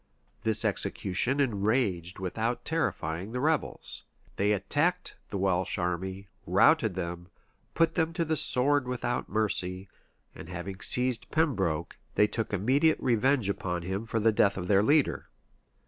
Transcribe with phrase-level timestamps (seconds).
[0.41, 4.03] This execution enraged without terrifying the rebels:
[4.35, 7.27] they attacked the Welsh army, routed them,
[7.75, 9.87] put them to the sword without mercy;
[10.33, 14.81] and having seized Pembroke, they took immediate revenge upon him for the death of their
[14.81, 15.29] leader.